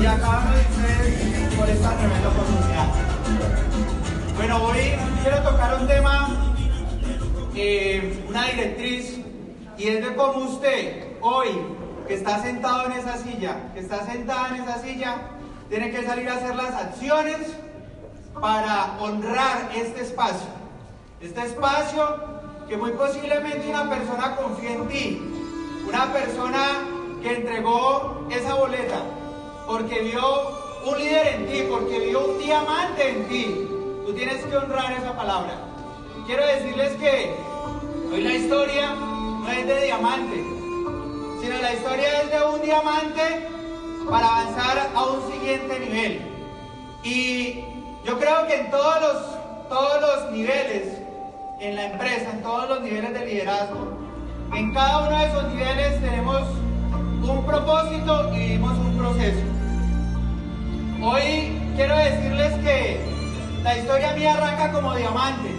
y 0.00 0.04
a 0.04 0.18
cada 0.18 0.40
uno 0.40 0.50
de 0.54 0.60
ustedes 0.60 1.54
por 1.54 1.68
esta 1.68 1.96
tremenda 1.96 2.28
oportunidad. 2.28 2.88
Bueno, 4.36 4.64
hoy 4.64 4.92
quiero 5.22 5.42
tocar 5.42 5.80
un 5.80 5.86
tema, 5.86 6.28
eh, 7.54 8.24
una 8.28 8.44
directriz, 8.48 9.20
y 9.78 9.88
es 9.88 10.04
de 10.04 10.14
cómo 10.14 10.44
usted 10.44 11.16
hoy, 11.22 11.48
que 12.06 12.14
está 12.14 12.42
sentado 12.42 12.86
en 12.86 12.92
esa 12.92 13.16
silla, 13.16 13.72
que 13.72 13.80
está 13.80 14.04
sentada 14.04 14.48
en 14.48 14.62
esa 14.62 14.78
silla, 14.80 15.16
tiene 15.70 15.90
que 15.90 16.04
salir 16.04 16.28
a 16.28 16.34
hacer 16.34 16.54
las 16.54 16.74
acciones 16.74 17.56
para 18.40 18.98
honrar 19.00 19.70
este 19.74 20.02
espacio. 20.02 20.48
Este 21.20 21.42
espacio 21.42 22.36
que 22.68 22.76
muy 22.76 22.90
posiblemente 22.92 23.68
una 23.68 23.88
persona 23.88 24.36
confía 24.36 24.72
en 24.74 24.88
ti, 24.88 25.22
una 25.88 26.12
persona 26.12 26.66
que 27.22 27.36
entregó 27.36 28.26
esa 28.30 28.54
boleta, 28.54 29.00
porque 29.66 30.00
vio 30.00 30.66
un 30.84 30.98
líder 30.98 31.26
en 31.26 31.46
ti, 31.46 31.64
porque 31.68 31.98
vio 31.98 32.26
un 32.26 32.38
diamante 32.38 33.08
en 33.08 33.28
ti. 33.28 33.68
Tú 34.06 34.14
tienes 34.14 34.44
que 34.44 34.56
honrar 34.56 34.92
esa 34.92 35.16
palabra. 35.16 35.58
Quiero 36.26 36.46
decirles 36.46 36.92
que 36.96 37.34
hoy 38.12 38.20
la 38.22 38.34
historia 38.34 38.94
no 38.94 39.50
es 39.50 39.66
de 39.66 39.84
diamante, 39.84 40.44
sino 41.40 41.58
la 41.60 41.72
historia 41.72 42.22
es 42.22 42.30
de 42.30 42.42
un 42.44 42.62
diamante 42.62 43.48
para 44.08 44.26
avanzar 44.26 44.90
a 44.94 45.04
un 45.04 45.32
siguiente 45.32 45.80
nivel. 45.80 46.20
Y 47.02 47.64
yo 48.04 48.18
creo 48.18 48.46
que 48.46 48.54
en 48.54 48.70
todos 48.70 49.00
los, 49.00 49.68
todos 49.68 50.00
los 50.00 50.30
niveles, 50.30 50.98
en 51.60 51.74
la 51.74 51.86
empresa, 51.86 52.30
en 52.30 52.42
todos 52.42 52.68
los 52.68 52.80
niveles 52.82 53.12
de 53.12 53.26
liderazgo, 53.26 53.98
en 54.54 54.72
cada 54.72 55.08
uno 55.08 55.18
de 55.18 55.26
esos 55.26 55.48
niveles 55.52 56.00
tenemos 56.00 56.42
un 57.22 57.44
propósito 57.44 58.32
y 58.32 58.38
vivimos 58.38 58.78
un 58.78 58.98
proceso. 58.98 59.65
Hoy 61.02 61.52
quiero 61.76 61.94
decirles 61.94 62.54
que 62.64 62.98
la 63.62 63.76
historia 63.76 64.12
mía 64.14 64.32
arranca 64.32 64.72
como 64.72 64.94
diamante. 64.94 65.50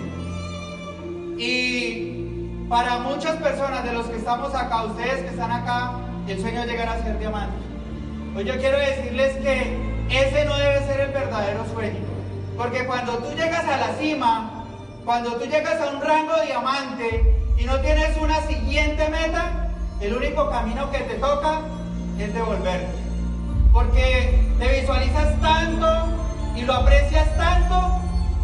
Y 1.38 2.66
para 2.68 2.98
muchas 3.00 3.36
personas 3.36 3.84
de 3.84 3.94
los 3.94 4.08
que 4.08 4.18
estamos 4.18 4.54
acá, 4.56 4.86
ustedes 4.86 5.22
que 5.22 5.30
están 5.30 5.52
acá, 5.52 5.94
el 6.28 6.42
sueño 6.42 6.62
es 6.62 6.68
llegar 6.68 6.90
a 6.90 7.04
ser 7.04 7.20
diamante. 7.20 7.56
Hoy 8.36 8.46
yo 8.46 8.58
quiero 8.58 8.80
decirles 8.80 9.36
que 9.38 9.78
ese 10.10 10.46
no 10.46 10.58
debe 10.58 10.80
ser 10.88 11.02
el 11.02 11.12
verdadero 11.12 11.66
sueño. 11.72 12.00
Porque 12.58 12.86
cuando 12.88 13.20
tú 13.20 13.36
llegas 13.36 13.66
a 13.66 13.78
la 13.78 13.94
cima, 14.00 14.66
cuando 15.06 15.34
tú 15.36 15.46
llegas 15.46 15.80
a 15.80 15.92
un 15.92 16.02
rango 16.02 16.34
diamante 16.44 17.36
y 17.60 17.66
no 17.66 17.80
tienes 17.82 18.18
una 18.18 18.42
siguiente 18.48 19.08
meta, 19.10 19.70
el 20.02 20.18
único 20.18 20.50
camino 20.50 20.90
que 20.92 21.00
te 21.00 21.14
toca 21.16 21.62
es 22.18 22.34
devolverte. 22.34 23.06
Porque 23.78 24.44
te 24.58 24.80
visualizas 24.80 25.39
tanto 25.39 25.88
y 26.56 26.61
lo 26.61 26.73
aprecias 26.73 27.28
tanto 27.38 28.02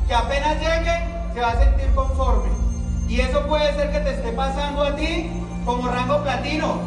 que 0.07 0.13
apenas 0.13 0.59
llegue 0.59 1.07
se 1.33 1.41
va 1.41 1.49
a 1.49 1.57
sentir 1.57 1.91
conforme. 1.95 2.51
Y 3.07 3.19
eso 3.19 3.41
puede 3.47 3.73
ser 3.73 3.91
que 3.91 3.99
te 4.01 4.11
esté 4.11 4.31
pasando 4.33 4.83
a 4.83 4.95
ti 4.95 5.31
como 5.65 5.87
rango 5.87 6.21
platino, 6.21 6.77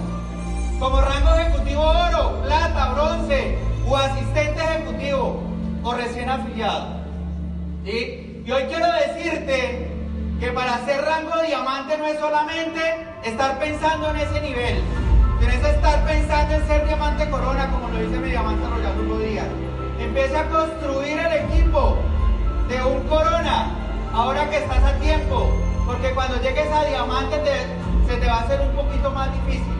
como 0.78 1.00
rango 1.00 1.34
ejecutivo 1.34 1.82
oro, 1.82 2.40
plata, 2.44 2.92
bronce 2.92 3.58
o 3.84 3.96
asistente 3.96 4.62
ejecutivo 4.62 5.42
o 5.82 5.94
recién 5.94 6.30
afiliado. 6.30 7.00
Y 7.84 8.48
hoy 8.48 8.62
quiero 8.68 8.86
decirte 8.92 9.90
que 10.38 10.52
para 10.52 10.84
ser 10.84 11.04
rango 11.04 11.42
diamante 11.44 11.98
no 11.98 12.06
es 12.06 12.20
solamente 12.20 12.80
estar 13.24 13.58
pensando 13.58 14.10
en 14.10 14.16
ese 14.18 14.40
nivel, 14.40 14.84
que 15.38 15.70
estar 15.70 16.04
pensando 16.04 16.54
en 16.54 16.66
ser 16.66 16.86
diamante 16.86 17.28
corona, 17.28 17.68
como 17.70 17.88
lo 17.88 17.98
dice 17.98 18.18
mi 18.18 18.30
diamante 18.30 18.62
Hugo 19.00 19.18
Díaz. 19.18 19.46
Empieza 19.98 20.40
a 20.40 20.48
construir 20.48 21.18
el 21.18 21.32
equipo 21.32 21.98
de 22.68 22.82
un 22.82 23.00
corona, 23.08 23.70
ahora 24.12 24.48
que 24.48 24.58
estás 24.58 24.82
a 24.82 24.92
tiempo, 24.98 25.50
porque 25.86 26.10
cuando 26.12 26.40
llegues 26.40 26.70
a 26.72 26.84
diamante 26.84 27.36
se 28.06 28.16
te 28.16 28.26
va 28.26 28.36
a 28.36 28.40
hacer 28.40 28.60
un 28.60 28.74
poquito 28.74 29.10
más 29.10 29.32
difícil. 29.32 29.72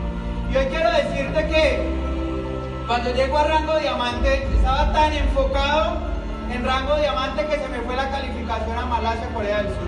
Y 0.51 0.57
hoy 0.57 0.65
quiero 0.67 0.91
decirte 0.91 1.47
que 1.47 1.97
cuando 2.85 3.13
llego 3.13 3.37
a 3.37 3.43
rango 3.43 3.77
diamante, 3.79 4.47
estaba 4.55 4.91
tan 4.93 5.13
enfocado 5.13 5.97
en 6.51 6.63
rango 6.65 6.95
diamante 6.97 7.45
que 7.45 7.57
se 7.57 7.67
me 7.67 7.79
fue 7.79 7.95
la 7.95 8.09
calificación 8.09 8.77
a 8.77 8.85
Malasia, 8.85 9.27
Corea 9.33 9.57
del 9.63 9.67
Sur. 9.67 9.87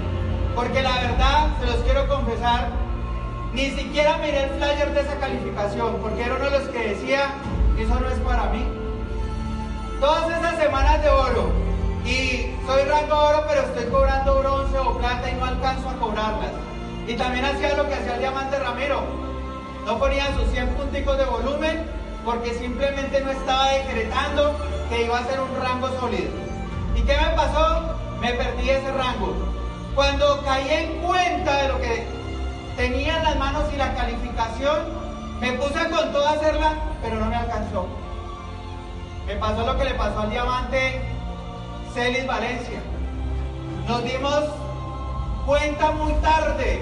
Porque 0.56 0.82
la 0.82 0.96
verdad, 1.00 1.48
se 1.60 1.66
los 1.68 1.78
quiero 1.78 2.08
confesar, 2.08 2.68
ni 3.54 3.72
siquiera 3.72 4.18
miré 4.18 4.44
el 4.44 4.50
flyer 4.52 4.94
de 4.94 5.02
esa 5.02 5.16
calificación, 5.20 5.98
porque 6.02 6.24
era 6.24 6.36
uno 6.36 6.46
de 6.46 6.60
los 6.60 6.70
que 6.70 6.90
decía, 6.90 7.34
eso 7.78 8.00
no 8.00 8.10
es 8.10 8.20
para 8.20 8.46
mí. 8.46 8.64
Todas 10.00 10.30
esas 10.38 10.58
semanas 10.58 11.02
de 11.02 11.10
oro, 11.10 11.52
y 12.06 12.56
soy 12.66 12.84
rango 12.84 13.16
oro, 13.16 13.46
pero 13.48 13.62
estoy 13.62 13.86
cobrando 13.86 14.40
bronce 14.40 14.78
o 14.80 14.98
plata 14.98 15.30
y 15.30 15.36
no 15.36 15.46
alcanzo 15.46 15.90
a 15.90 15.94
cobrarlas. 15.98 16.52
Y 17.08 17.16
también 17.16 17.46
hacía 17.46 17.76
lo 17.76 17.88
que 17.88 17.96
hacía 17.96 18.16
el 18.16 18.20
diamante 18.20 18.60
Ramiro. 18.60 19.02
No 19.86 19.98
ponía 19.98 20.34
sus 20.36 20.50
100 20.52 20.70
punticos 20.70 21.18
de 21.18 21.26
volumen 21.26 21.86
porque 22.24 22.54
simplemente 22.54 23.22
no 23.22 23.32
estaba 23.32 23.72
decretando 23.72 24.56
que 24.90 25.06
iba 25.06 25.18
a 25.18 25.26
ser 25.26 25.40
un 25.40 25.50
rango 25.62 25.90
sólido. 26.00 26.30
¿Y 26.96 27.02
qué 27.02 27.18
me 27.18 27.36
pasó? 27.36 27.96
Me 28.22 28.34
perdí 28.34 28.70
ese 28.70 28.92
rango. 28.92 29.34
Cuando 29.96 30.44
caí 30.44 30.70
en 30.70 31.02
cuenta 31.02 31.64
de 31.64 31.68
lo 31.70 31.82
que 31.82 32.19
tenía 32.80 33.18
en 33.18 33.24
las 33.26 33.36
manos 33.36 33.66
y 33.74 33.76
la 33.76 33.94
calificación, 33.94 34.78
me 35.42 35.52
puse 35.52 35.90
con 35.90 36.14
todo 36.14 36.26
a 36.26 36.32
hacerla, 36.32 36.76
pero 37.02 37.18
no 37.18 37.26
me 37.26 37.36
alcanzó. 37.36 37.86
Me 39.28 39.36
pasó 39.36 39.66
lo 39.66 39.78
que 39.78 39.84
le 39.84 39.96
pasó 39.96 40.22
al 40.22 40.30
diamante 40.30 41.02
Celis 41.94 42.26
Valencia. 42.26 42.80
Nos 43.86 44.02
dimos 44.06 44.46
cuenta 45.46 45.92
muy 45.92 46.14
tarde 46.22 46.82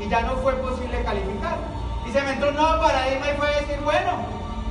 y 0.00 0.08
ya 0.08 0.22
no 0.22 0.36
fue 0.36 0.54
posible 0.54 1.02
calificar. 1.04 1.58
Y 2.08 2.12
se 2.12 2.22
me 2.22 2.32
entró 2.32 2.48
un 2.48 2.56
nuevo 2.56 2.80
paradigma 2.80 3.26
y 3.30 3.36
fue 3.36 3.48
decir, 3.60 3.80
bueno, 3.84 4.12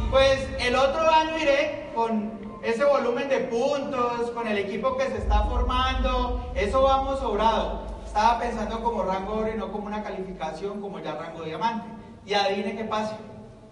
pues 0.10 0.50
el 0.60 0.76
otro 0.76 1.08
año 1.12 1.38
iré 1.38 1.92
con 1.94 2.40
ese 2.64 2.84
volumen 2.86 3.30
de 3.30 3.38
puntos, 3.42 4.32
con 4.32 4.48
el 4.48 4.58
equipo 4.58 4.98
que 4.98 5.06
se 5.10 5.18
está 5.18 5.44
formando, 5.44 6.44
eso 6.56 6.82
vamos 6.82 7.20
sobrado. 7.20 7.95
Estaba 8.16 8.40
pensando 8.40 8.82
como 8.82 9.04
rango 9.04 9.40
oro 9.40 9.52
y 9.54 9.58
no 9.58 9.74
como 9.74 9.88
una 9.88 10.02
calificación 10.02 10.80
como 10.80 11.02
ya 11.02 11.16
rango 11.16 11.44
diamante. 11.44 11.86
Y 12.26 12.34
adivine 12.34 12.78
qué 12.78 12.86
pasa, 12.86 13.18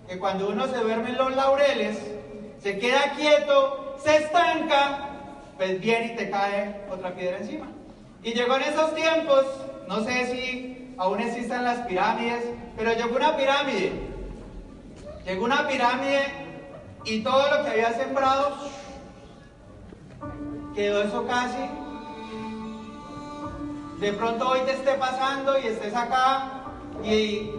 que 0.05 0.19
cuando 0.19 0.49
uno 0.49 0.67
se 0.67 0.79
duerme 0.79 1.11
en 1.11 1.17
los 1.17 1.33
laureles, 1.33 1.97
se 2.61 2.77
queda 2.77 3.13
quieto, 3.15 3.95
se 4.03 4.17
estanca, 4.17 5.11
pues 5.55 5.79
viene 5.79 6.07
y 6.07 6.15
te 6.17 6.29
cae 6.29 6.85
otra 6.91 7.15
piedra 7.15 7.37
encima. 7.37 7.67
Y 8.21 8.33
llegó 8.33 8.57
en 8.57 8.63
esos 8.63 8.93
tiempos, 8.93 9.45
no 9.87 10.03
sé 10.03 10.25
si 10.25 10.93
aún 10.97 11.21
existen 11.21 11.63
las 11.63 11.87
pirámides, 11.87 12.43
pero 12.75 12.91
llegó 12.91 13.15
una 13.15 13.37
pirámide. 13.37 13.93
Llegó 15.25 15.45
una 15.45 15.69
pirámide 15.69 16.19
y 17.05 17.23
todo 17.23 17.49
lo 17.49 17.63
que 17.63 17.69
había 17.69 17.93
sembrado 17.93 18.57
quedó 20.75 21.01
eso 21.01 21.25
casi. 21.27 21.82
De 23.99 24.11
pronto 24.13 24.49
hoy 24.49 24.59
te 24.61 24.73
esté 24.73 24.93
pasando 24.95 25.57
y 25.59 25.67
estés 25.67 25.95
acá 25.95 26.63
y 27.03 27.51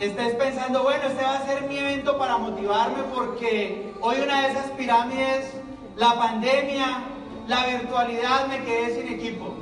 estés 0.00 0.34
pensando, 0.34 0.82
bueno, 0.82 1.04
este 1.06 1.22
va 1.22 1.36
a 1.36 1.46
ser 1.46 1.62
mi 1.62 1.78
evento 1.78 2.18
para 2.18 2.38
motivarme 2.38 3.02
porque 3.14 3.92
hoy 4.00 4.16
una 4.20 4.42
de 4.42 4.52
esas 4.52 4.70
pirámides, 4.72 5.52
la 5.96 6.14
pandemia, 6.14 7.04
la 7.46 7.66
virtualidad, 7.66 8.46
me 8.48 8.64
quedé 8.64 8.94
sin 8.94 9.12
equipo. 9.12 9.54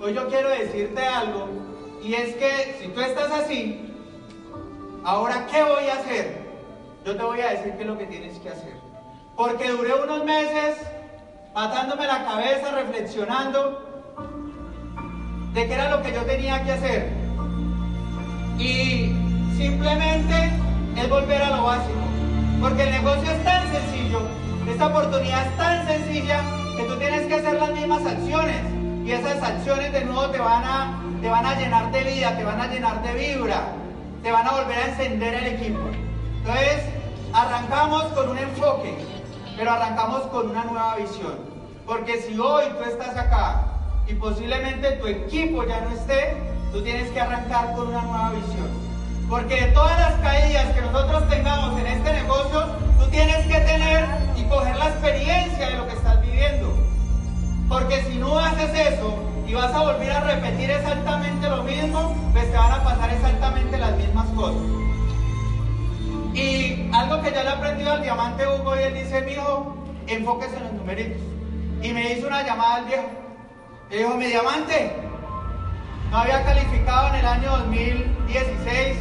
Hoy 0.00 0.14
yo 0.14 0.26
quiero 0.28 0.48
decirte 0.48 1.04
algo 1.04 1.48
y 2.02 2.14
es 2.14 2.34
que 2.36 2.76
si 2.80 2.88
tú 2.88 3.00
estás 3.00 3.30
así, 3.30 3.92
ahora 5.04 5.46
¿qué 5.50 5.62
voy 5.62 5.88
a 5.88 5.94
hacer? 5.94 6.44
Yo 7.04 7.16
te 7.16 7.22
voy 7.22 7.40
a 7.40 7.50
decir 7.50 7.74
qué 7.74 7.82
es 7.82 7.86
lo 7.86 7.98
que 7.98 8.06
tienes 8.06 8.38
que 8.38 8.48
hacer. 8.48 8.74
Porque 9.36 9.70
duré 9.70 9.94
unos 9.94 10.24
meses 10.24 10.78
matándome 11.54 12.06
la 12.06 12.24
cabeza, 12.24 12.70
reflexionando 12.70 13.93
de 15.54 15.68
qué 15.68 15.72
era 15.72 15.88
lo 15.88 16.02
que 16.02 16.12
yo 16.12 16.22
tenía 16.22 16.62
que 16.64 16.72
hacer. 16.72 17.12
Y 18.58 19.12
simplemente 19.56 20.52
es 20.96 21.08
volver 21.08 21.42
a 21.42 21.56
lo 21.56 21.62
básico. 21.62 22.00
Porque 22.60 22.82
el 22.82 22.90
negocio 22.90 23.30
es 23.30 23.44
tan 23.44 23.62
sencillo, 23.72 24.20
esta 24.68 24.86
oportunidad 24.86 25.46
es 25.46 25.56
tan 25.56 25.86
sencilla 25.86 26.40
que 26.76 26.84
tú 26.84 26.96
tienes 26.96 27.26
que 27.26 27.34
hacer 27.34 27.54
las 27.54 27.70
mismas 27.70 28.04
acciones. 28.04 28.60
Y 29.04 29.12
esas 29.12 29.42
acciones 29.42 29.92
de 29.92 30.04
nuevo 30.04 30.28
te 30.30 30.38
van 30.38 30.64
a, 30.64 31.00
te 31.20 31.28
van 31.28 31.46
a 31.46 31.54
llenar 31.58 31.92
de 31.92 32.02
vida, 32.02 32.36
te 32.36 32.42
van 32.42 32.60
a 32.60 32.66
llenar 32.66 33.02
de 33.02 33.14
vibra, 33.14 33.60
te 34.22 34.32
van 34.32 34.48
a 34.48 34.52
volver 34.52 34.78
a 34.78 34.86
encender 34.88 35.34
el 35.34 35.46
equipo. 35.46 35.80
Entonces, 36.38 36.84
arrancamos 37.32 38.04
con 38.14 38.30
un 38.30 38.38
enfoque, 38.38 38.96
pero 39.56 39.70
arrancamos 39.70 40.22
con 40.28 40.50
una 40.50 40.64
nueva 40.64 40.96
visión. 40.96 41.38
Porque 41.86 42.22
si 42.22 42.38
hoy 42.38 42.64
tú 42.78 42.84
estás 42.90 43.14
acá 43.16 43.73
y 44.06 44.14
posiblemente 44.14 44.92
tu 44.92 45.06
equipo 45.06 45.64
ya 45.66 45.80
no 45.80 45.90
esté, 45.90 46.36
tú 46.72 46.82
tienes 46.82 47.10
que 47.10 47.20
arrancar 47.20 47.74
con 47.74 47.88
una 47.88 48.02
nueva 48.02 48.30
visión. 48.30 48.68
Porque 49.28 49.54
de 49.54 49.66
todas 49.68 49.98
las 49.98 50.14
caídas 50.20 50.66
que 50.74 50.80
nosotros 50.82 51.28
tengamos 51.28 51.80
en 51.80 51.86
este 51.86 52.12
negocio, 52.12 52.66
tú 52.98 53.10
tienes 53.10 53.46
que 53.46 53.60
tener 53.60 54.06
y 54.36 54.44
coger 54.44 54.76
la 54.76 54.88
experiencia 54.88 55.68
de 55.70 55.76
lo 55.76 55.86
que 55.86 55.94
estás 55.94 56.20
viviendo. 56.20 56.76
Porque 57.68 58.02
si 58.04 58.18
no 58.18 58.38
haces 58.38 58.92
eso 58.92 59.14
y 59.46 59.54
vas 59.54 59.72
a 59.72 59.80
volver 59.80 60.12
a 60.12 60.20
repetir 60.20 60.70
exactamente 60.70 61.48
lo 61.48 61.62
mismo, 61.62 62.14
pues 62.32 62.50
te 62.50 62.56
van 62.56 62.72
a 62.72 62.84
pasar 62.84 63.10
exactamente 63.10 63.78
las 63.78 63.96
mismas 63.96 64.26
cosas. 64.30 64.62
Y 66.34 66.90
algo 66.92 67.22
que 67.22 67.30
ya 67.30 67.44
le 67.44 67.50
he 67.50 67.52
aprendido 67.52 67.92
al 67.92 68.02
diamante 68.02 68.44
Hugo 68.46 68.76
y 68.76 68.82
él 68.82 68.94
dice, 68.94 69.22
mi 69.22 69.32
hijo, 69.32 69.76
enfóquese 70.06 70.56
en 70.56 70.64
los 70.64 70.72
numeritos. 70.74 71.22
Y 71.80 71.92
me 71.92 72.12
hizo 72.12 72.26
una 72.26 72.42
llamada 72.42 72.76
al 72.76 72.84
viejo. 72.84 73.23
Dijo, 73.90 74.14
mi 74.14 74.26
diamante, 74.26 74.96
no 76.10 76.18
había 76.18 76.42
calificado 76.42 77.08
en 77.08 77.14
el 77.16 77.26
año 77.26 77.50
2016, 77.58 78.96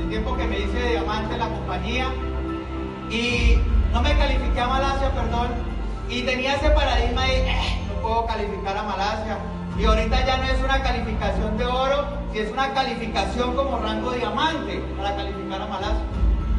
el 0.00 0.08
tiempo 0.08 0.36
que 0.36 0.46
me 0.46 0.60
hice 0.60 0.78
de 0.78 0.90
diamante 0.90 1.34
en 1.34 1.40
la 1.40 1.48
compañía, 1.48 2.06
y 3.10 3.58
no 3.92 4.00
me 4.00 4.16
califiqué 4.16 4.60
a 4.60 4.68
Malasia, 4.68 5.10
perdón, 5.10 5.48
y 6.08 6.22
tenía 6.22 6.54
ese 6.54 6.70
paradigma 6.70 7.24
de, 7.24 7.50
eh, 7.50 7.80
no 7.88 8.00
puedo 8.00 8.26
calificar 8.26 8.76
a 8.76 8.82
Malasia. 8.84 9.38
Y 9.76 9.84
ahorita 9.84 10.24
ya 10.24 10.36
no 10.38 10.44
es 10.44 10.60
una 10.62 10.82
calificación 10.82 11.58
de 11.58 11.66
oro, 11.66 12.06
si 12.32 12.38
es 12.38 12.50
una 12.50 12.72
calificación 12.72 13.54
como 13.54 13.78
rango 13.78 14.12
diamante 14.12 14.82
para 14.96 15.16
calificar 15.16 15.62
a 15.62 15.66
Malasia. 15.66 16.04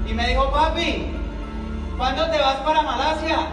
Y 0.06 0.14
me 0.14 0.28
dijo, 0.28 0.52
papi, 0.52 1.12
¿cuándo 1.98 2.30
te 2.30 2.40
vas 2.40 2.58
para 2.58 2.82
Malasia? 2.82 3.48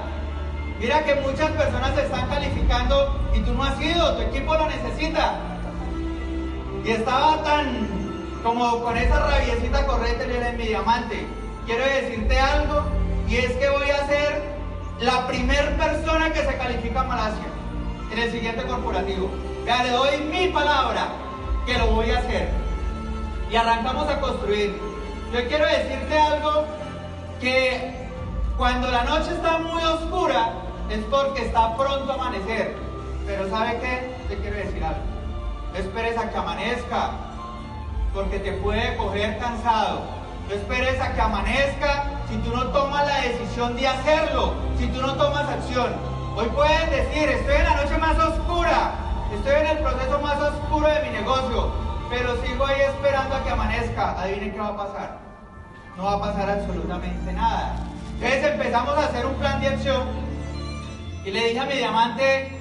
Mira 0.79 1.05
que 1.05 1.15
muchas 1.17 1.51
personas 1.53 1.95
se 1.95 2.03
están 2.03 2.29
calificando 2.29 3.19
y 3.35 3.41
tú 3.41 3.55
no 3.55 3.65
has 3.65 3.81
ido, 3.81 4.15
tu 4.17 4.23
equipo 4.23 4.55
lo 4.55 4.67
necesita. 4.69 5.37
Y 6.85 6.91
estaba 6.91 7.43
tan 7.43 7.89
como 8.43 8.83
con 8.83 8.97
esa 8.97 9.19
rabiecita 9.19 9.87
corriente 9.87 10.25
en 10.25 10.57
mi 10.57 10.67
diamante. 10.67 11.27
Quiero 11.65 11.83
decirte 11.83 12.39
algo 12.39 12.85
y 13.27 13.37
es 13.37 13.53
que 13.53 13.69
voy 13.71 13.91
a 13.91 14.07
ser 14.07 14.57
la 15.01 15.27
primer 15.27 15.77
persona 15.77 16.31
que 16.33 16.45
se 16.45 16.57
califica 16.57 17.01
a 17.01 17.05
Malasia 17.05 17.47
en 18.13 18.19
el 18.19 18.31
siguiente 18.31 18.63
corporativo. 18.65 19.31
Vea, 19.65 19.83
le 19.83 19.91
doy 19.91 20.19
mi 20.31 20.49
palabra 20.49 21.09
que 21.65 21.77
lo 21.79 21.87
voy 21.87 22.11
a 22.11 22.19
hacer. 22.19 22.51
Y 23.51 23.57
arrancamos 23.57 24.09
a 24.09 24.21
construir. 24.21 24.79
Yo 25.33 25.49
quiero 25.49 25.67
decirte 25.67 26.19
algo 26.19 26.67
que 27.41 28.09
cuando 28.57 28.91
la 28.91 29.05
noche 29.05 29.33
está 29.33 29.59
muy 29.59 29.83
oscura 29.83 30.66
es 30.91 31.05
porque 31.11 31.47
está 31.47 31.77
pronto 31.77 32.13
a 32.13 32.15
amanecer. 32.15 32.77
Pero 33.27 33.49
¿sabe 33.51 33.79
qué? 33.81 34.17
Te 34.29 34.37
quiero 34.41 34.57
decir 34.57 34.85
algo. 34.85 35.01
No 35.73 35.79
esperes 35.79 36.17
a 36.17 36.31
que 36.31 36.37
amanezca, 36.37 37.11
porque 38.15 38.39
te 38.39 38.53
puede 38.53 38.97
coger 38.97 39.39
cansado. 39.39 40.03
No 40.49 40.55
esperes 40.55 41.01
a 41.01 41.13
que 41.13 41.21
amanezca 41.21 42.05
si 42.29 42.37
tú 42.39 42.55
no 42.55 42.69
tomas 42.69 43.05
la 43.07 43.21
decisión 43.21 43.77
de 43.77 43.89
hacerlo, 43.89 44.55
si 44.79 44.87
tú 44.89 45.03
no 45.03 45.15
tomas 45.15 45.49
acción. 45.49 45.93
Hoy 46.37 46.47
puedes 46.55 46.91
decir, 46.91 47.29
estoy 47.29 47.57
en 47.57 47.65
la 47.65 47.83
noche 47.83 47.99
más 47.99 48.17
oscura, 48.19 48.93
estoy 49.35 49.55
en 49.55 49.67
el 49.67 49.79
proceso 49.79 50.21
más 50.21 50.41
oscuro 50.41 50.87
de 50.87 51.03
mi 51.03 51.11
negocio, 51.11 51.73
pero 52.09 52.37
sigo 52.43 52.65
ahí 52.65 52.81
esperando 52.83 53.35
a 53.35 53.43
que 53.43 53.51
amanezca. 53.51 54.21
Adivinen 54.21 54.53
qué 54.53 54.61
va 54.61 54.69
a 54.69 54.77
pasar. 54.77 55.19
No 55.97 56.05
va 56.05 56.13
a 56.15 56.21
pasar 56.21 56.51
absolutamente 56.51 57.33
nada. 57.33 57.77
Entonces 58.15 58.53
empezamos 58.53 58.97
a 58.97 59.07
hacer 59.07 59.27
un 59.27 59.35
plan 59.35 59.61
de 59.61 59.69
acción 59.69 60.26
y 61.27 61.33
le 61.33 61.49
dije 61.49 61.59
a 61.59 61.67
mi 61.67 61.75
diamante, 61.75 62.53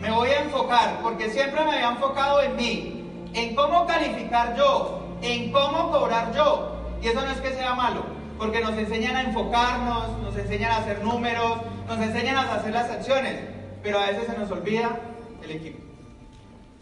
me 0.00 0.12
voy 0.12 0.28
a 0.28 0.42
enfocar, 0.42 1.00
porque 1.02 1.28
siempre 1.28 1.64
me 1.64 1.72
había 1.72 1.88
enfocado 1.88 2.40
en 2.40 2.54
mí, 2.54 3.04
en 3.34 3.56
cómo 3.56 3.84
calificar 3.84 4.56
yo, 4.56 5.18
en 5.22 5.50
cómo 5.50 5.90
cobrar 5.90 6.32
yo. 6.32 6.76
Y 7.02 7.08
eso 7.08 7.20
no 7.20 7.32
es 7.32 7.40
que 7.40 7.52
sea 7.54 7.74
malo, 7.74 8.04
porque 8.38 8.60
nos 8.60 8.78
enseñan 8.78 9.16
a 9.16 9.22
enfocarnos, 9.22 10.18
nos 10.20 10.36
enseñan 10.36 10.70
a 10.70 10.76
hacer 10.76 11.02
números, 11.02 11.58
nos 11.88 11.98
enseñan 11.98 12.36
a 12.36 12.54
hacer 12.54 12.72
las 12.72 12.88
acciones, 12.88 13.40
pero 13.82 13.98
a 13.98 14.06
veces 14.06 14.26
se 14.26 14.38
nos 14.38 14.52
olvida 14.52 15.00
el 15.42 15.50
equipo. 15.50 15.78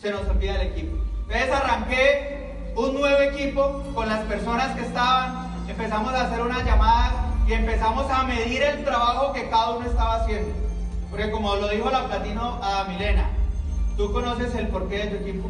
Se 0.02 0.10
nos 0.10 0.28
olvida 0.28 0.60
el 0.60 0.68
equipo. 0.68 0.98
Entonces 1.22 1.50
arranqué 1.50 2.54
un 2.76 3.00
nuevo 3.00 3.22
equipo 3.22 3.82
con 3.94 4.10
las 4.10 4.20
personas 4.26 4.76
que 4.76 4.82
estaban, 4.82 5.64
empezamos 5.70 6.12
a 6.12 6.26
hacer 6.26 6.42
unas 6.42 6.62
llamadas 6.66 7.14
y 7.46 7.54
empezamos 7.54 8.10
a 8.10 8.24
medir 8.24 8.62
el 8.62 8.84
trabajo 8.84 9.32
que 9.32 9.48
cada 9.48 9.70
uno 9.70 9.86
estaba 9.86 10.16
haciendo. 10.16 10.73
Porque 11.14 11.31
como 11.31 11.55
lo 11.55 11.69
dijo 11.69 11.88
la 11.93 12.08
Platino 12.08 12.58
a 12.61 12.87
Milena, 12.88 13.28
tú 13.96 14.12
conoces 14.12 14.52
el 14.56 14.66
porqué 14.66 14.99
de 14.99 15.06
tu 15.06 15.25
equipo. 15.25 15.49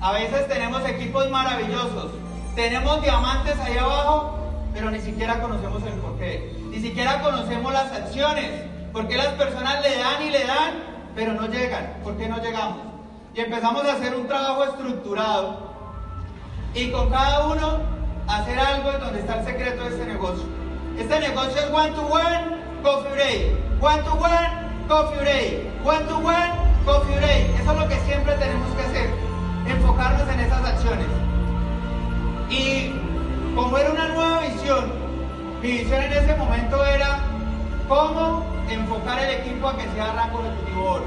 A 0.00 0.12
veces 0.12 0.48
tenemos 0.48 0.82
equipos 0.88 1.28
maravillosos, 1.28 2.12
tenemos 2.54 3.02
diamantes 3.02 3.60
ahí 3.60 3.76
abajo, 3.76 4.38
pero 4.72 4.90
ni 4.90 5.00
siquiera 5.00 5.38
conocemos 5.42 5.82
el 5.82 5.92
porqué. 6.00 6.56
Ni 6.70 6.80
siquiera 6.80 7.20
conocemos 7.20 7.74
las 7.74 7.92
acciones. 7.92 8.62
Porque 8.94 9.18
las 9.18 9.34
personas 9.34 9.82
le 9.82 9.98
dan 9.98 10.22
y 10.22 10.30
le 10.30 10.46
dan, 10.46 10.82
pero 11.14 11.34
no 11.34 11.46
llegan. 11.46 11.98
¿Por 12.02 12.16
qué 12.16 12.26
no 12.26 12.38
llegamos? 12.38 12.78
Y 13.34 13.40
empezamos 13.40 13.84
a 13.84 13.92
hacer 13.92 14.14
un 14.14 14.26
trabajo 14.26 14.64
estructurado. 14.64 15.74
Y 16.74 16.90
con 16.90 17.10
cada 17.10 17.48
uno 17.48 17.80
hacer 18.28 18.58
algo 18.58 18.92
en 18.92 19.00
donde 19.00 19.20
está 19.20 19.40
el 19.40 19.44
secreto 19.44 19.84
de 19.84 19.90
este 19.90 20.06
negocio. 20.06 20.46
Este 20.98 21.20
negocio 21.20 21.60
es 21.60 21.70
one 21.70 21.90
to 21.90 22.06
one, 22.06 22.62
coffee 22.82 23.12
break. 23.12 23.73
One 23.84 24.02
to 24.02 24.12
one, 24.16 24.88
coffee 24.88 25.18
break. 25.18 25.84
One 25.84 26.06
to 26.08 26.16
coffee. 26.86 27.20
Eso 27.60 27.70
es 27.70 27.78
lo 27.78 27.86
que 27.86 27.96
siempre 28.06 28.32
tenemos 28.36 28.74
que 28.74 28.80
hacer. 28.80 29.10
Enfocarnos 29.66 30.26
en 30.26 30.40
esas 30.40 30.64
acciones. 30.64 31.06
Y 32.48 32.94
como 33.54 33.76
era 33.76 33.90
una 33.90 34.08
nueva 34.08 34.40
visión, 34.40 34.90
mi 35.60 35.72
visión 35.72 36.02
en 36.02 36.12
ese 36.14 36.34
momento 36.34 36.82
era 36.82 37.18
cómo 37.86 38.46
enfocar 38.70 39.18
el 39.18 39.40
equipo 39.40 39.68
a 39.68 39.76
que 39.76 39.86
sea 39.94 40.14
rango 40.14 40.40
ejecutivo 40.40 40.90
oro. 40.90 41.04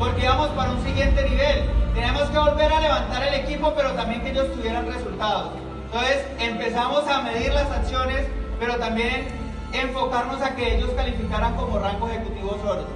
Porque 0.00 0.24
íbamos 0.24 0.48
para 0.48 0.72
un 0.72 0.82
siguiente 0.82 1.22
nivel. 1.22 1.70
Tenemos 1.94 2.22
que 2.30 2.38
volver 2.38 2.72
a 2.72 2.80
levantar 2.80 3.22
el 3.28 3.34
equipo, 3.34 3.72
pero 3.76 3.92
también 3.92 4.22
que 4.22 4.30
ellos 4.30 4.52
tuvieran 4.54 4.92
resultados. 4.92 5.52
Entonces 5.84 6.26
empezamos 6.40 7.06
a 7.06 7.22
medir 7.22 7.54
las 7.54 7.70
acciones, 7.70 8.26
pero 8.58 8.74
también 8.74 9.37
enfocarnos 9.72 10.40
a 10.42 10.54
que 10.54 10.76
ellos 10.76 10.90
calificaran 10.96 11.54
como 11.54 11.78
rango 11.78 12.08
ejecutivo 12.08 12.58
oro. 12.64 12.86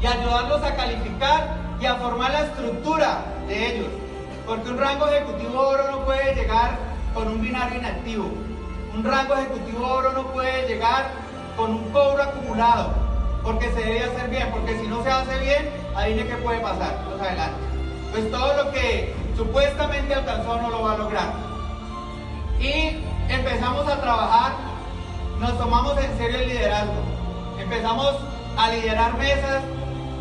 Y 0.00 0.06
ayudarlos 0.06 0.62
a 0.62 0.76
calificar 0.76 1.56
y 1.80 1.86
a 1.86 1.96
formar 1.96 2.30
la 2.32 2.40
estructura 2.40 3.24
de 3.46 3.74
ellos. 3.74 3.88
Porque 4.46 4.70
un 4.70 4.78
rango 4.78 5.06
ejecutivo 5.08 5.60
oro 5.60 5.90
no 5.90 6.04
puede 6.04 6.34
llegar 6.34 6.78
con 7.14 7.28
un 7.28 7.42
binario 7.42 7.78
inactivo. 7.78 8.30
Un 8.94 9.04
rango 9.04 9.34
ejecutivo 9.34 9.86
oro 9.86 10.12
no 10.12 10.26
puede 10.28 10.66
llegar 10.66 11.10
con 11.56 11.72
un 11.72 11.90
cobro 11.90 12.22
acumulado, 12.22 12.94
porque 13.42 13.70
se 13.72 13.80
debe 13.80 14.04
hacer 14.04 14.30
bien, 14.30 14.48
porque 14.52 14.78
si 14.78 14.86
no 14.86 15.02
se 15.02 15.10
hace 15.10 15.38
bien, 15.38 15.68
adivine 15.96 16.28
qué 16.28 16.36
puede 16.36 16.60
pasar 16.60 17.04
más 17.10 17.20
adelante. 17.20 17.58
Pues 18.12 18.30
todo 18.30 18.64
lo 18.64 18.70
que 18.70 19.14
supuestamente 19.36 20.14
alcanzó 20.14 20.60
no 20.62 20.70
lo 20.70 20.82
va 20.82 20.92
a 20.92 20.98
lograr. 20.98 21.32
Y 22.60 23.02
empezamos 23.28 23.88
a 23.88 24.00
trabajar, 24.00 24.52
nos 25.38 25.56
tomamos 25.56 25.96
en 25.98 26.18
serio 26.18 26.38
el 26.40 26.48
liderazgo, 26.48 26.94
empezamos 27.60 28.16
a 28.56 28.70
liderar 28.70 29.16
mesas, 29.16 29.62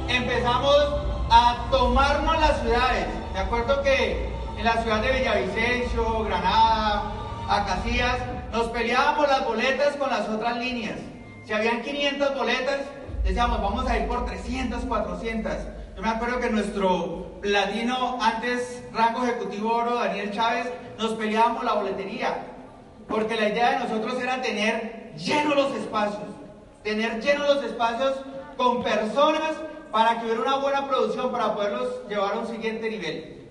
empezamos 0.08 0.76
a 1.30 1.68
tomarnos 1.72 2.40
las 2.40 2.62
ciudades. 2.62 3.08
De 3.34 3.40
acuerdo 3.40 3.82
que 3.82 4.30
en 4.58 4.64
la 4.64 4.82
ciudad 4.84 5.02
de 5.02 5.12
Villavicencio, 5.12 6.24
Granada, 6.24 7.12
Acacias, 7.50 8.18
nos 8.52 8.68
peleábamos 8.68 9.28
las 9.28 9.46
boletas 9.46 9.96
con 9.96 10.10
las 10.10 10.28
otras 10.30 10.58
líneas. 10.58 11.00
Si 11.46 11.54
habían 11.54 11.82
500 11.82 12.36
boletas, 12.36 12.82
decíamos, 13.24 13.62
vamos 13.62 13.90
a 13.90 13.98
ir 13.98 14.08
por 14.08 14.26
300, 14.26 14.84
400. 14.86 15.54
Yo 15.96 16.02
me 16.02 16.10
acuerdo 16.10 16.40
que 16.40 16.50
nuestro 16.50 17.40
platino, 17.42 18.20
antes 18.22 18.84
rango 18.94 19.24
ejecutivo 19.24 19.74
oro, 19.74 19.96
Daniel 19.96 20.32
Chávez, 20.32 20.68
nos 21.00 21.14
peleábamos 21.14 21.64
la 21.64 21.74
boletería. 21.74 22.38
Porque 23.08 23.36
la 23.36 23.50
idea 23.50 23.72
de 23.72 23.80
nosotros 23.80 24.22
era 24.22 24.42
tener 24.42 24.97
llenos 25.18 25.56
los 25.56 25.72
espacios. 25.74 26.30
Tener 26.84 27.22
llenos 27.22 27.56
los 27.56 27.64
espacios 27.64 28.16
con 28.56 28.84
personas 28.84 29.54
para 29.92 30.20
que 30.20 30.26
hubiera 30.26 30.42
una 30.42 30.58
buena 30.58 30.88
producción 30.88 31.32
para 31.32 31.54
poderlos 31.54 32.08
llevar 32.08 32.34
a 32.34 32.40
un 32.40 32.48
siguiente 32.48 32.90
nivel. 32.90 33.48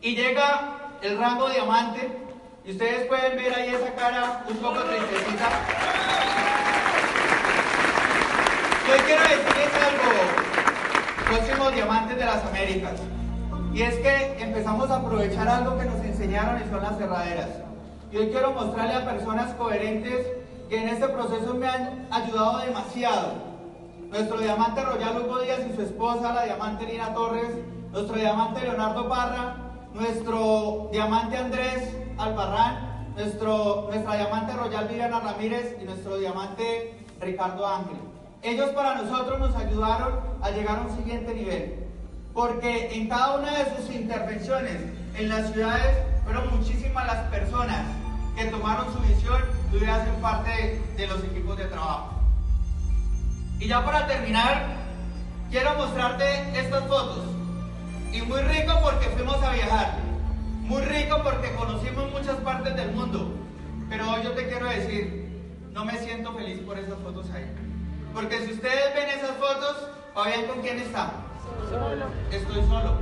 Y 0.00 0.16
llega 0.16 0.78
el 1.02 1.18
rango 1.18 1.48
diamante, 1.48 2.10
y 2.64 2.72
ustedes 2.72 3.06
pueden 3.06 3.36
ver 3.36 3.54
ahí 3.54 3.74
esa 3.74 3.92
cara 3.94 4.44
un 4.48 4.56
poco 4.56 4.80
tristecita. 4.82 5.48
Yo 8.88 9.04
quiero 9.04 9.22
decirles 9.22 9.70
algo, 9.74 11.28
próximos 11.28 11.74
diamantes 11.74 12.16
de 12.16 12.24
las 12.24 12.44
Américas. 12.44 13.00
Y 13.74 13.82
es 13.82 13.94
que 13.96 14.36
empezamos 14.42 14.90
a 14.90 14.96
aprovechar 14.96 15.48
algo 15.48 15.78
que 15.78 15.86
nos 15.86 16.04
enseñaron 16.04 16.60
y 16.60 16.70
son 16.70 16.82
las 16.82 16.98
cerraderas. 16.98 17.48
Y 18.12 18.18
hoy 18.18 18.28
quiero 18.28 18.52
mostrarle 18.52 18.94
a 18.94 19.04
personas 19.04 19.54
coherentes 19.54 20.26
que 20.72 20.78
en 20.78 20.88
este 20.88 21.06
proceso 21.08 21.52
me 21.52 21.68
han 21.68 22.08
ayudado 22.10 22.60
demasiado. 22.60 23.34
Nuestro 24.08 24.38
diamante 24.38 24.82
Royal 24.82 25.20
Hugo 25.20 25.40
Díaz 25.40 25.60
y 25.70 25.76
su 25.76 25.82
esposa, 25.82 26.32
la 26.32 26.44
diamante 26.44 26.86
Lina 26.86 27.12
Torres, 27.12 27.50
nuestro 27.90 28.16
diamante 28.16 28.62
Leonardo 28.62 29.06
Parra, 29.06 29.56
nuestro 29.92 30.88
diamante 30.90 31.36
Andrés 31.36 31.94
Albarrán, 32.16 33.12
nuestro, 33.14 33.88
nuestra 33.90 34.16
diamante 34.16 34.54
Royal 34.54 34.88
Viviana 34.88 35.20
Ramírez 35.20 35.76
y 35.78 35.84
nuestro 35.84 36.16
diamante 36.16 37.04
Ricardo 37.20 37.66
Ángel. 37.66 37.98
Ellos 38.40 38.70
para 38.70 38.94
nosotros 38.94 39.40
nos 39.40 39.54
ayudaron 39.54 40.20
a 40.40 40.52
llegar 40.52 40.78
a 40.78 40.82
un 40.90 40.96
siguiente 40.96 41.34
nivel. 41.34 41.86
porque 42.32 42.94
en 42.94 43.10
cada 43.10 43.36
una 43.36 43.58
de 43.58 43.76
sus 43.76 43.94
intervenciones 43.94 44.78
en 45.18 45.28
las 45.28 45.52
ciudades 45.52 45.98
fueron 46.24 46.48
muchísimas 46.56 47.06
las 47.06 47.28
personas 47.28 47.84
que 48.36 48.44
tomaron 48.46 48.92
su 48.92 49.00
visión 49.00 49.42
y 49.72 49.76
hoy 49.76 49.84
hacen 49.84 50.14
parte 50.20 50.80
de 50.96 51.06
los 51.06 51.22
equipos 51.24 51.56
de 51.56 51.64
trabajo. 51.66 52.20
Y 53.58 53.68
ya 53.68 53.84
para 53.84 54.06
terminar, 54.06 54.76
quiero 55.50 55.74
mostrarte 55.74 56.58
estas 56.58 56.84
fotos. 56.86 57.24
Y 58.12 58.22
muy 58.22 58.40
rico 58.40 58.78
porque 58.82 59.06
fuimos 59.10 59.42
a 59.42 59.52
viajar. 59.52 59.98
Muy 60.62 60.82
rico 60.82 61.20
porque 61.22 61.54
conocimos 61.54 62.10
muchas 62.12 62.36
partes 62.36 62.76
del 62.76 62.92
mundo. 62.92 63.32
Pero 63.88 64.10
hoy 64.10 64.22
yo 64.22 64.32
te 64.32 64.48
quiero 64.48 64.66
decir, 64.66 65.28
no 65.72 65.84
me 65.84 65.98
siento 65.98 66.32
feliz 66.34 66.60
por 66.60 66.78
esas 66.78 66.98
fotos 66.98 67.30
ahí. 67.30 67.46
Porque 68.12 68.44
si 68.46 68.52
ustedes 68.52 68.94
ven 68.94 69.08
esas 69.10 69.36
fotos, 69.36 69.88
¿Fabián 70.14 70.46
con 70.46 70.60
quién 70.60 70.78
está? 70.78 71.10
Solo. 71.70 72.06
Estoy 72.30 72.62
solo. 72.68 72.98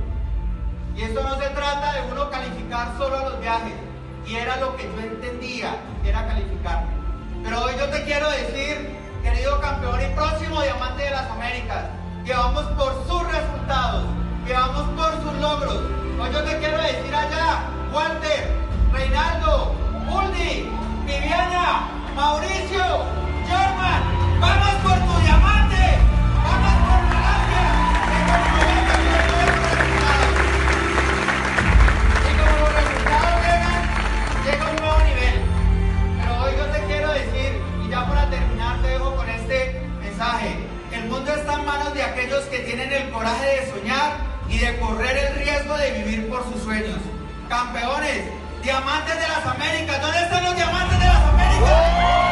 Y 0.95 1.01
esto 1.01 1.21
no 1.21 1.35
se 1.35 1.49
trata 1.49 1.93
de 1.93 2.11
uno 2.11 2.29
calificar 2.29 2.97
solo 2.97 3.17
a 3.17 3.29
los 3.29 3.41
viajes. 3.41 3.73
Y 4.25 4.35
era 4.35 4.57
lo 4.57 4.75
que 4.75 4.83
yo 4.83 4.99
entendía, 5.01 5.75
era 6.05 6.27
calificar. 6.27 6.85
Pero 7.43 7.63
hoy 7.63 7.73
yo 7.77 7.89
te 7.89 8.03
quiero 8.03 8.29
decir, 8.31 8.97
querido 9.23 9.59
campeón 9.61 9.99
y 10.01 10.15
próximo 10.15 10.61
diamante 10.61 11.03
de 11.03 11.11
las 11.11 11.29
Américas, 11.31 11.85
que 12.25 12.33
vamos 12.33 12.63
por 12.77 12.93
sus 13.07 13.31
resultados, 13.31 14.05
que 14.45 14.53
vamos 14.53 14.83
por 14.91 15.11
sus 15.23 15.41
logros. 15.41 15.77
Hoy 16.19 16.31
yo 16.31 16.43
te 16.43 16.57
quiero 16.59 16.77
decir 16.77 17.15
allá, 17.15 17.63
Walter, 17.91 18.50
aquellos 42.21 42.43
que 42.45 42.59
tienen 42.59 42.91
el 42.91 43.09
coraje 43.09 43.61
de 43.61 43.71
soñar 43.71 44.17
y 44.47 44.59
de 44.59 44.77
correr 44.77 45.17
el 45.17 45.35
riesgo 45.43 45.75
de 45.77 45.91
vivir 45.91 46.29
por 46.29 46.43
sus 46.51 46.61
sueños. 46.61 46.97
Campeones, 47.49 48.25
diamantes 48.61 49.15
de 49.15 49.27
las 49.27 49.45
Américas, 49.45 50.01
¿dónde 50.01 50.19
están 50.19 50.43
los 50.43 50.55
diamantes 50.55 50.99
de 50.99 51.05
las 51.05 51.23
Américas? 51.23 52.30